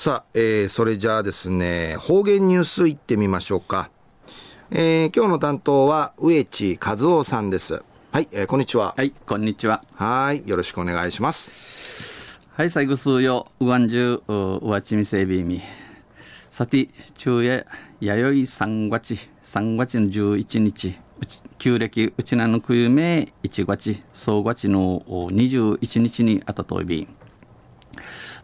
[0.00, 3.90] さあ、えー、それじゃあですね、方言ニュースいってみましょうか。
[4.70, 7.82] えー、今日の担当は植地和夫さんです。
[8.12, 8.94] はい、えー、こんにちは。
[8.96, 9.82] はい、こんにちは。
[9.96, 12.38] はい、よろしくお願いします。
[12.52, 15.62] はい、最後数よ、うわんじゅう、うわちみせびみ。
[16.48, 17.66] さて、昼夜、
[18.00, 20.96] 弥生三月、三月の11日、
[21.58, 27.08] 旧暦うちなのくゆめ1月、総月の21日にあたといび。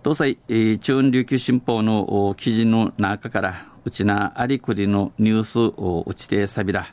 [0.04, 3.54] 東西、えー、中琉球新報の記事の中から、
[3.86, 6.86] うちなありくりのニュースをうちてさびら、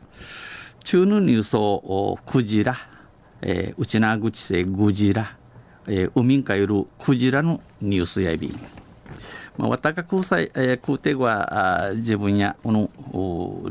[0.86, 2.78] 中のニュースをクジラ、
[3.42, 5.36] えー、うちなぐちせぐじら、
[5.88, 8.56] えー、海んかよるクジラのニュースやび。
[9.58, 12.90] まあ、わたか空さえー、空手は自分やこの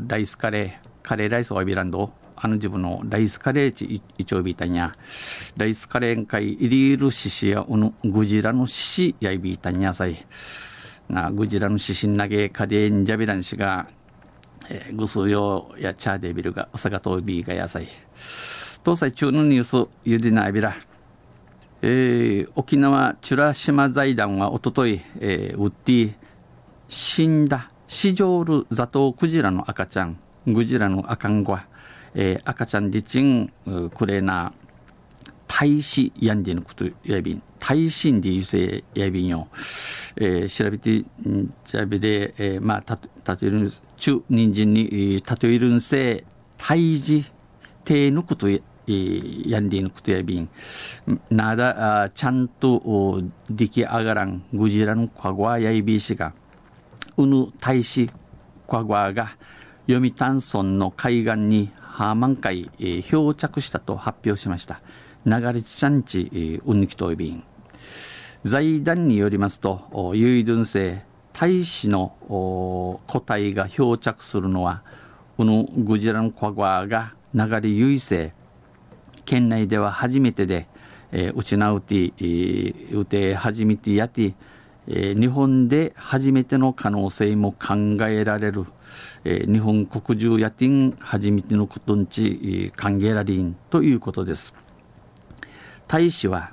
[0.07, 2.11] ライスカレー、カレーライスを浴びらんど、
[2.43, 4.91] あの自分のライスカレーチ一応ビータンや、
[5.57, 10.25] ライスカレーんかい入りるししや、おのグジラのししやいびいたんやさい。
[11.07, 13.87] な、グジラのししん投げカデンジャビランしが、
[14.69, 17.87] えー、ぐすよやチャーデビルが、おさがとびがやさい。
[18.83, 20.73] 東西中のニュース、ゆでなびら。
[21.83, 26.13] えー、沖縄美ら島財団はおととい、えー、ウッディ
[26.87, 31.65] 死んだシジョールザトウクジラの赤ちゃんグジラの赤んごは
[32.15, 33.49] えー、赤ちゃん自身
[33.89, 34.53] くれな
[35.47, 39.47] 大使やんでのことやびん大使でゆせやびんよ、
[40.15, 41.03] えー、調べて
[41.65, 46.23] 調べで、えー、まあたたとえるん中人参にたとえるんせ
[46.57, 47.25] 大事
[47.83, 50.49] てぬことややんでいくとやびん。
[51.29, 56.33] なだあちゃんと出来上がらんグジラのかごわやいびしが
[57.17, 58.09] うぬ大使
[58.67, 59.37] かごわが
[59.87, 64.81] 読谷村の海岸にハーマン海、えー、漂着したと発表しました。
[65.27, 67.43] 流れちゃんち、えー、うんぬきといびん。
[68.43, 71.01] 財団によりますと、ユイドゥン星、
[71.31, 74.81] 大使の個体が漂着するのは、
[75.37, 78.31] このグジランコアが流れ優位星、
[79.23, 80.67] 県内では初めてで、
[81.11, 84.33] えー、うちなうて、えー、うて初めてやて、
[84.87, 88.65] えー、日本で初めての可能性も考えられる、
[89.23, 94.53] えー、日本国中やてん初めてのことんち歓迎らりんということです。
[95.87, 96.51] 大使は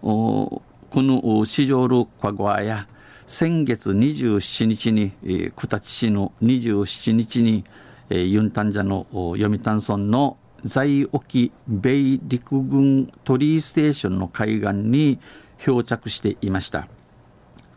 [0.00, 0.62] こ
[0.94, 2.88] の市場ルカゴアや
[3.26, 7.64] 先月27日に、えー、九立市の27日に、
[8.08, 9.06] えー、ユンタンジャの
[9.36, 15.18] 読谷村の在沖米陸軍鳥居ステーションの海岸に
[15.58, 16.88] 漂着していました。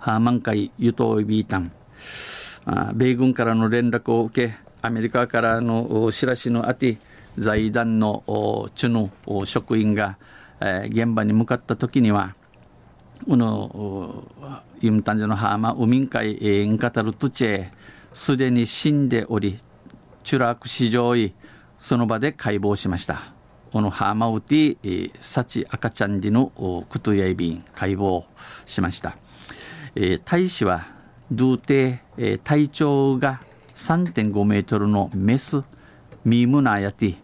[0.02, 1.72] ハーマン海ユトイビータン。
[2.96, 6.98] 米軍からの連絡を受け、アメリカからの知らしのあて、
[7.38, 8.24] 財団の
[8.74, 10.18] チュの職員が、
[10.60, 12.34] えー、現場に向かった時には、
[13.28, 14.28] この、
[14.82, 17.70] ユムタンジのハーマ、ウミンカイ、インカタルトチェ、
[18.12, 19.60] すでに死んでおり、
[20.24, 21.32] チュラーク市場へ、
[21.78, 23.20] その場で解剖しました。
[23.72, 26.48] このハーマウティ、サチ赤ちゃんでの
[26.90, 28.24] クトゥヤイビン解剖
[28.66, 29.16] しました。
[29.96, 30.88] えー、大使は、
[31.32, 33.42] 童貞、えー、体長が
[33.74, 35.64] 3.5メートルのメス、
[36.24, 37.16] ミムナヤティ、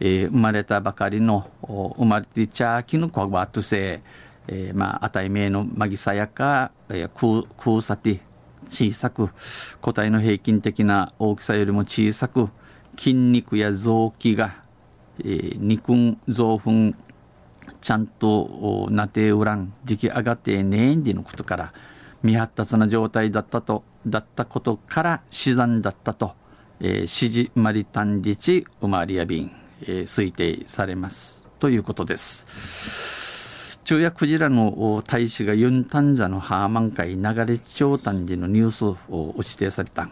[0.00, 4.02] えー、生まれたばかりの、生まれてちゃきのこわとせ、
[4.46, 8.20] えー、まあ、あたいめのまぎさやか、えー、空さて、
[8.68, 9.30] 小さく、
[9.80, 12.48] 個体の平均的な大きさよりも小さく、
[12.96, 14.62] 筋肉や臓器が、
[15.18, 16.94] えー、肉臓粉、
[17.80, 21.72] ちゃんとなてうらん、時期上がってねえんでのことから、
[22.24, 26.34] 未発達な状態だったと、だったことから死産だったと、
[26.80, 29.52] えー、指示マリタンリチウマリアビン、
[29.82, 31.46] えー、推定されます。
[31.58, 33.78] ということです。
[33.84, 40.08] 昼夜クジラの大使がユンタンザのハーマン海流れ長短でのニュースを指定された。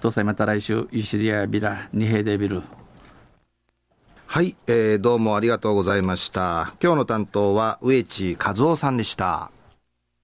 [0.00, 2.62] どうせまた来週、ユシリアビラ、ニヘデビル。
[4.26, 6.72] はい、えー、どうもありがとうございました。
[6.80, 9.50] 今日の担当は植地和夫さんでした。